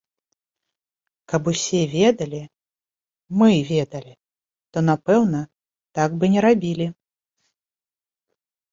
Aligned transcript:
Каб 1.33 1.41
усе 1.51 1.81
ведалі, 1.97 2.39
мы 3.43 3.51
ведалі, 3.71 4.13
то, 4.71 4.77
напэўна, 4.91 5.39
так 6.01 6.09
бы 6.21 6.25
не 6.37 6.49
рабілі. 6.51 6.93